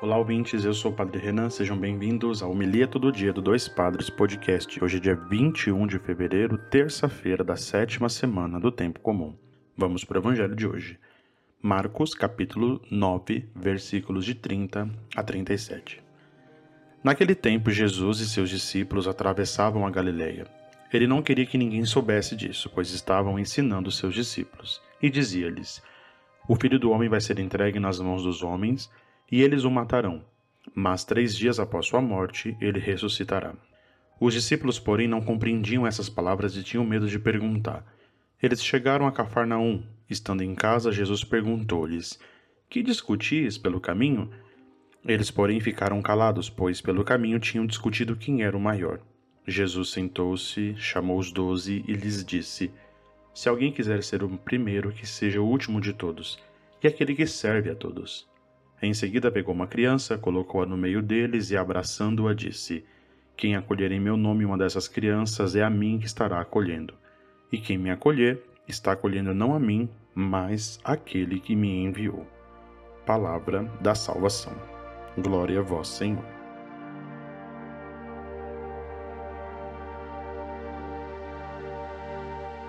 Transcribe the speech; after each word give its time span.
Olá, 0.00 0.18
ouvintes, 0.18 0.64
eu 0.64 0.74
sou 0.74 0.90
o 0.90 0.94
Padre 0.94 1.18
Renan, 1.18 1.48
sejam 1.48 1.78
bem-vindos 1.78 2.42
ao 2.42 2.50
Homilia 2.50 2.86
Todo 2.86 3.12
Dia 3.12 3.32
do 3.32 3.40
Dois 3.40 3.68
Padres 3.68 4.10
Podcast. 4.10 4.82
Hoje 4.82 4.96
é 4.96 5.00
dia 5.00 5.14
21 5.14 5.86
de 5.86 5.98
fevereiro, 6.00 6.58
terça-feira 6.58 7.44
da 7.44 7.56
sétima 7.56 8.08
semana 8.08 8.58
do 8.58 8.72
Tempo 8.72 8.98
Comum. 8.98 9.34
Vamos 9.76 10.04
para 10.04 10.18
o 10.18 10.20
Evangelho 10.20 10.54
de 10.56 10.66
hoje. 10.66 10.98
Marcos, 11.62 12.12
capítulo 12.12 12.82
9, 12.90 13.48
versículos 13.54 14.24
de 14.24 14.34
30 14.34 14.90
a 15.16 15.22
37. 15.22 16.02
Naquele 17.02 17.34
tempo, 17.34 17.70
Jesus 17.70 18.18
e 18.18 18.28
seus 18.28 18.50
discípulos 18.50 19.06
atravessavam 19.06 19.86
a 19.86 19.90
Galileia. 19.90 20.46
Ele 20.92 21.06
não 21.06 21.22
queria 21.22 21.46
que 21.46 21.56
ninguém 21.56 21.84
soubesse 21.84 22.36
disso, 22.36 22.70
pois 22.74 22.90
estavam 22.90 23.38
ensinando 23.38 23.90
seus 23.92 24.12
discípulos, 24.12 24.82
e 25.00 25.08
dizia-lhes: 25.08 25.80
O 26.48 26.56
filho 26.56 26.80
do 26.80 26.90
homem 26.90 27.08
vai 27.08 27.20
ser 27.20 27.38
entregue 27.38 27.78
nas 27.78 28.00
mãos 28.00 28.24
dos 28.24 28.42
homens 28.42 28.90
e 29.30 29.42
eles 29.42 29.64
o 29.64 29.70
matarão. 29.70 30.24
Mas 30.74 31.04
três 31.04 31.36
dias 31.36 31.60
após 31.60 31.86
sua 31.86 32.00
morte, 32.00 32.56
ele 32.60 32.78
ressuscitará. 32.78 33.54
Os 34.20 34.32
discípulos, 34.32 34.78
porém, 34.78 35.08
não 35.08 35.20
compreendiam 35.20 35.86
essas 35.86 36.08
palavras 36.08 36.56
e 36.56 36.62
tinham 36.62 36.84
medo 36.84 37.08
de 37.08 37.18
perguntar. 37.18 37.84
Eles 38.42 38.64
chegaram 38.64 39.06
a 39.06 39.12
Cafarnaum. 39.12 39.82
Estando 40.08 40.42
em 40.42 40.54
casa, 40.54 40.92
Jesus 40.92 41.24
perguntou-lhes: 41.24 42.18
Que 42.68 42.82
discutis 42.82 43.58
pelo 43.58 43.80
caminho? 43.80 44.30
Eles, 45.04 45.30
porém, 45.30 45.60
ficaram 45.60 46.00
calados, 46.00 46.48
pois 46.48 46.80
pelo 46.80 47.04
caminho 47.04 47.38
tinham 47.38 47.66
discutido 47.66 48.16
quem 48.16 48.42
era 48.42 48.56
o 48.56 48.60
maior. 48.60 49.00
Jesus 49.46 49.90
sentou-se, 49.90 50.74
chamou 50.76 51.18
os 51.18 51.30
doze 51.30 51.84
e 51.86 51.92
lhes 51.92 52.24
disse: 52.24 52.70
Se 53.34 53.48
alguém 53.48 53.72
quiser 53.72 54.02
ser 54.02 54.22
o 54.22 54.28
primeiro, 54.38 54.92
que 54.92 55.06
seja 55.06 55.40
o 55.40 55.46
último 55.46 55.80
de 55.80 55.92
todos, 55.92 56.38
e 56.82 56.86
aquele 56.86 57.14
que 57.14 57.26
serve 57.26 57.70
a 57.70 57.74
todos. 57.74 58.26
Em 58.84 58.92
seguida 58.92 59.32
pegou 59.32 59.54
uma 59.54 59.66
criança, 59.66 60.18
colocou-a 60.18 60.66
no 60.66 60.76
meio 60.76 61.00
deles 61.00 61.50
e, 61.50 61.56
abraçando-a, 61.56 62.34
disse: 62.34 62.84
Quem 63.34 63.56
acolher 63.56 63.90
em 63.90 63.98
meu 63.98 64.14
nome 64.14 64.44
uma 64.44 64.58
dessas 64.58 64.86
crianças 64.86 65.56
é 65.56 65.62
a 65.62 65.70
mim 65.70 65.98
que 65.98 66.04
estará 66.04 66.38
acolhendo. 66.38 66.92
E 67.50 67.56
quem 67.56 67.78
me 67.78 67.90
acolher 67.90 68.44
está 68.68 68.92
acolhendo 68.92 69.32
não 69.32 69.54
a 69.54 69.58
mim, 69.58 69.88
mas 70.14 70.78
aquele 70.84 71.40
que 71.40 71.56
me 71.56 71.82
enviou. 71.82 72.26
Palavra 73.06 73.62
da 73.80 73.94
salvação. 73.94 74.52
Glória 75.16 75.60
a 75.60 75.62
vós, 75.62 75.88
Senhor. 75.88 76.22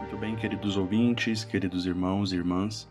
Muito 0.00 0.16
bem, 0.16 0.34
queridos 0.34 0.76
ouvintes, 0.76 1.44
queridos 1.44 1.86
irmãos 1.86 2.32
e 2.32 2.36
irmãs. 2.36 2.90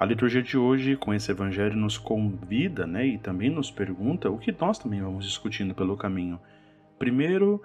A 0.00 0.06
liturgia 0.06 0.42
de 0.42 0.56
hoje, 0.56 0.96
com 0.96 1.12
esse 1.12 1.30
evangelho, 1.30 1.76
nos 1.76 1.98
convida 1.98 2.86
né, 2.86 3.06
e 3.06 3.18
também 3.18 3.50
nos 3.50 3.70
pergunta 3.70 4.30
o 4.30 4.38
que 4.38 4.50
nós 4.50 4.78
também 4.78 5.02
vamos 5.02 5.26
discutindo 5.26 5.74
pelo 5.74 5.94
caminho. 5.94 6.40
Primeiro, 6.98 7.62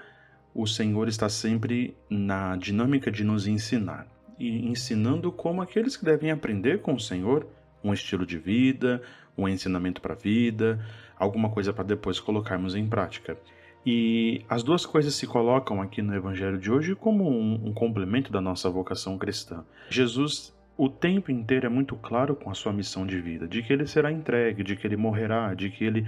o 0.54 0.68
Senhor 0.68 1.08
está 1.08 1.30
sempre 1.30 1.96
na 2.10 2.58
dinâmica 2.58 3.10
de 3.10 3.24
nos 3.24 3.48
ensinar 3.48 4.06
e 4.38 4.68
ensinando 4.68 5.32
como 5.32 5.62
aqueles 5.62 5.96
que 5.96 6.04
devem 6.04 6.30
aprender 6.30 6.82
com 6.82 6.96
o 6.96 7.00
Senhor 7.00 7.48
um 7.82 7.94
estilo 7.94 8.26
de 8.26 8.38
vida, 8.38 9.02
um 9.38 9.48
ensinamento 9.48 10.02
para 10.02 10.14
a 10.14 10.18
vida, 10.18 10.86
alguma 11.18 11.50
coisa 11.50 11.72
para 11.72 11.86
depois 11.86 12.20
colocarmos 12.20 12.76
em 12.76 12.86
prática. 12.86 13.38
E 13.86 14.44
as 14.50 14.62
duas 14.62 14.86
coisas 14.86 15.16
se 15.16 15.26
colocam 15.26 15.82
aqui 15.82 16.02
no 16.02 16.14
Evangelho 16.14 16.58
de 16.58 16.70
hoje 16.70 16.96
como 16.96 17.30
um, 17.30 17.70
um 17.70 17.74
complemento 17.74 18.30
da 18.30 18.42
nossa 18.42 18.70
vocação 18.70 19.18
cristã. 19.18 19.64
Jesus 19.90 20.55
o 20.78 20.90
tempo 20.90 21.32
inteiro 21.32 21.66
é 21.66 21.70
muito 21.70 21.96
claro 21.96 22.36
com 22.36 22.50
a 22.50 22.54
sua 22.54 22.74
missão 22.74 23.06
de 23.06 23.20
vida, 23.22 23.48
de 23.48 23.64
que 23.64 23.72
ele 23.72 23.88
será 23.88 24.12
entregue, 24.12 24.64
de 24.64 24.76
que 24.76 24.86
ele 24.86 24.98
morrerá, 24.98 25.54
de 25.54 25.70
que 25.70 25.86
ele 25.86 26.06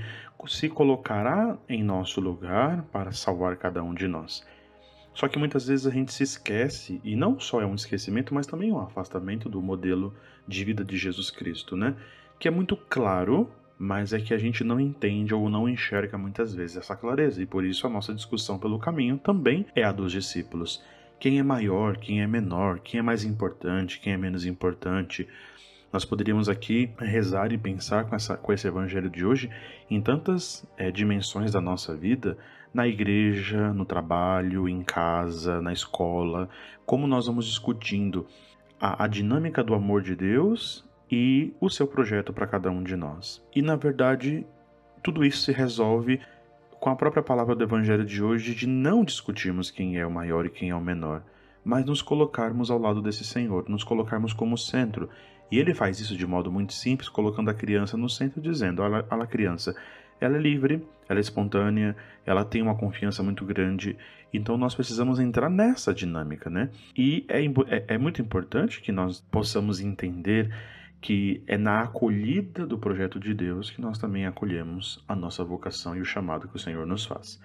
se 0.47 0.67
colocará 0.67 1.57
em 1.69 1.83
nosso 1.83 2.19
lugar 2.19 2.83
para 2.91 3.11
salvar 3.11 3.55
cada 3.55 3.81
um 3.81 3.93
de 3.93 4.07
nós. 4.07 4.45
Só 5.13 5.27
que 5.27 5.39
muitas 5.39 5.67
vezes 5.67 5.87
a 5.87 5.89
gente 5.89 6.13
se 6.13 6.23
esquece, 6.23 7.01
e 7.03 7.15
não 7.15 7.39
só 7.39 7.61
é 7.61 7.65
um 7.65 7.75
esquecimento, 7.75 8.33
mas 8.33 8.45
também 8.45 8.71
um 8.71 8.79
afastamento 8.79 9.49
do 9.49 9.61
modelo 9.61 10.13
de 10.47 10.63
vida 10.63 10.83
de 10.83 10.97
Jesus 10.97 11.31
Cristo, 11.31 11.75
né? 11.75 11.95
Que 12.37 12.47
é 12.47 12.51
muito 12.51 12.75
claro, 12.75 13.49
mas 13.79 14.11
é 14.11 14.19
que 14.19 14.33
a 14.33 14.37
gente 14.37 14.63
não 14.63 14.79
entende 14.79 15.33
ou 15.33 15.49
não 15.49 15.67
enxerga 15.67 16.17
muitas 16.17 16.53
vezes 16.53 16.77
essa 16.77 16.95
clareza, 16.95 17.41
e 17.41 17.45
por 17.45 17.65
isso 17.65 17.87
a 17.87 17.89
nossa 17.89 18.13
discussão 18.13 18.59
pelo 18.59 18.77
caminho 18.77 19.17
também 19.17 19.65
é 19.73 19.83
a 19.83 19.91
dos 19.91 20.11
discípulos 20.11 20.83
quem 21.19 21.39
é 21.39 21.43
maior, 21.43 21.97
quem 21.97 22.21
é 22.21 22.27
menor, 22.27 22.79
quem 22.79 22.99
é 22.99 23.03
mais 23.03 23.23
importante, 23.23 23.99
quem 23.99 24.13
é 24.13 24.17
menos 24.17 24.45
importante. 24.45 25.27
Nós 25.91 26.05
poderíamos 26.05 26.49
aqui 26.49 26.91
rezar 26.97 27.51
e 27.51 27.57
pensar 27.57 28.05
com, 28.05 28.15
essa, 28.15 28.37
com 28.37 28.53
esse 28.53 28.67
evangelho 28.67 29.09
de 29.09 29.25
hoje 29.25 29.49
em 29.89 30.01
tantas 30.01 30.67
é, 30.77 30.91
dimensões 30.91 31.51
da 31.51 31.61
nossa 31.61 31.95
vida, 31.95 32.37
na 32.73 32.87
igreja, 32.87 33.73
no 33.73 33.85
trabalho, 33.85 34.67
em 34.67 34.83
casa, 34.83 35.61
na 35.61 35.73
escola, 35.73 36.49
como 36.85 37.07
nós 37.07 37.25
vamos 37.25 37.45
discutindo 37.45 38.27
a, 38.79 39.05
a 39.05 39.07
dinâmica 39.07 39.63
do 39.63 39.73
amor 39.73 40.01
de 40.01 40.15
Deus 40.15 40.85
e 41.09 41.53
o 41.59 41.69
seu 41.69 41.87
projeto 41.87 42.33
para 42.33 42.45
cada 42.45 42.69
um 42.69 42.83
de 42.83 42.95
nós. 42.95 43.43
E 43.55 43.61
na 43.61 43.75
verdade, 43.75 44.45
tudo 45.01 45.23
isso 45.23 45.39
se 45.39 45.51
resolve 45.51 46.19
com 46.79 46.89
a 46.89 46.95
própria 46.95 47.23
palavra 47.23 47.55
do 47.55 47.63
Evangelho 47.63 48.05
de 48.05 48.23
hoje 48.23 48.53
de 48.53 48.67
não 48.67 49.03
discutirmos 49.03 49.71
quem 49.71 49.97
é 49.97 50.05
o 50.05 50.11
maior 50.11 50.45
e 50.45 50.49
quem 50.49 50.69
é 50.69 50.75
o 50.75 50.81
menor, 50.81 51.23
mas 51.63 51.85
nos 51.85 52.01
colocarmos 52.01 52.69
ao 52.69 52.79
lado 52.79 53.01
desse 53.01 53.23
Senhor, 53.23 53.67
nos 53.67 53.83
colocarmos 53.83 54.31
como 54.31 54.57
centro. 54.57 55.09
E 55.51 55.57
ele 55.57 55.73
faz 55.73 55.99
isso 55.99 56.15
de 56.15 56.27
modo 56.27 56.51
muito 56.51 56.73
simples, 56.73 57.09
colocando 57.09 57.49
a 57.49 57.53
criança 57.53 57.97
no 57.97 58.09
centro, 58.09 58.41
dizendo: 58.41 58.81
Olha, 58.81 59.05
a 59.09 59.27
criança, 59.27 59.75
ela 60.19 60.37
é 60.37 60.39
livre, 60.39 60.85
ela 61.09 61.19
é 61.19 61.21
espontânea, 61.21 61.95
ela 62.25 62.45
tem 62.45 62.61
uma 62.61 62.75
confiança 62.75 63.23
muito 63.23 63.45
grande. 63.45 63.97
Então 64.33 64.57
nós 64.57 64.75
precisamos 64.75 65.19
entrar 65.19 65.49
nessa 65.49 65.93
dinâmica, 65.93 66.49
né? 66.49 66.69
E 66.95 67.25
é, 67.29 67.43
é, 67.43 67.95
é 67.95 67.97
muito 67.97 68.21
importante 68.21 68.81
que 68.81 68.91
nós 68.91 69.21
possamos 69.31 69.79
entender 69.79 70.53
que 70.99 71.43
é 71.47 71.57
na 71.57 71.81
acolhida 71.81 72.65
do 72.65 72.77
projeto 72.77 73.19
de 73.19 73.33
Deus 73.33 73.69
que 73.69 73.81
nós 73.81 73.97
também 73.97 74.25
acolhemos 74.25 75.03
a 75.07 75.15
nossa 75.15 75.43
vocação 75.43 75.95
e 75.95 76.01
o 76.01 76.05
chamado 76.05 76.47
que 76.47 76.55
o 76.55 76.59
Senhor 76.59 76.85
nos 76.85 77.05
faz. 77.05 77.39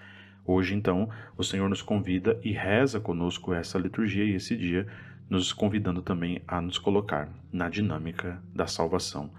Hoje, 0.44 0.74
então, 0.74 1.08
o 1.36 1.44
Senhor 1.44 1.68
nos 1.68 1.82
convida 1.82 2.38
e 2.42 2.52
reza 2.52 2.98
conosco 2.98 3.54
essa 3.54 3.78
liturgia 3.78 4.24
e 4.24 4.34
esse 4.34 4.56
dia, 4.56 4.86
nos 5.30 5.52
convidando 5.52 6.02
também 6.02 6.42
a 6.48 6.60
nos 6.60 6.78
colocar 6.78 7.28
na 7.52 7.68
dinâmica 7.68 8.42
da 8.54 8.66
salvação. 8.66 9.30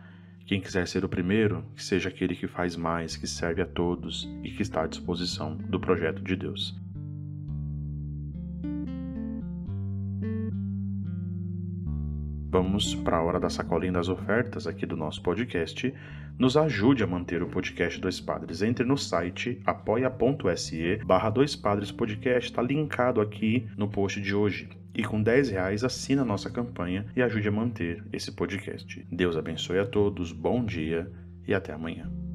Quem 0.46 0.62
quiser 0.62 0.88
ser 0.88 1.04
o 1.04 1.10
primeiro, 1.10 1.64
que 1.76 1.84
seja 1.84 2.10
aquele 2.10 2.36
que 2.36 2.48
faz 2.48 2.76
mais, 2.76 3.18
que 3.18 3.28
serve 3.28 3.62
a 3.62 3.66
todos 3.66 4.30
e 4.44 4.52
que 4.52 4.62
está 4.62 4.84
à 4.84 4.88
disposição 4.88 5.56
do 5.56 5.80
projeto 5.80 6.22
de 6.22 6.36
Deus. 6.36 6.83
Vamos 12.54 12.94
para 12.94 13.18
a 13.18 13.22
hora 13.24 13.40
da 13.40 13.50
sacolinha 13.50 13.94
das 13.94 14.10
ofertas 14.10 14.68
aqui 14.68 14.86
do 14.86 14.96
nosso 14.96 15.24
podcast. 15.24 15.92
Nos 16.38 16.56
ajude 16.56 17.04
a 17.04 17.08
manter 17.08 17.42
o 17.42 17.48
podcast 17.48 18.00
Dois 18.00 18.20
Padres. 18.20 18.62
Entre 18.62 18.86
no 18.86 18.96
site 18.96 19.60
apoia.se 19.66 20.98
barra 20.98 21.32
Dois 21.32 21.56
Padres 21.56 21.92
Podcast, 21.92 22.52
está 22.52 22.62
linkado 22.62 23.20
aqui 23.22 23.68
no 23.76 23.88
post 23.88 24.22
de 24.22 24.36
hoje. 24.36 24.70
E 24.94 25.04
com 25.04 25.20
10 25.24 25.50
reais 25.50 25.84
assina 25.84 26.22
a 26.22 26.26
nossa 26.26 26.52
campanha 26.52 27.08
e 27.16 27.24
ajude 27.24 27.48
a 27.48 27.52
manter 27.52 28.04
esse 28.14 28.32
podcast. 28.32 29.04
Deus 29.12 29.36
abençoe 29.36 29.80
a 29.80 29.86
todos, 29.88 30.32
bom 30.32 30.64
dia 30.64 31.12
e 31.48 31.56
até 31.56 31.74
amanhã. 31.74 32.33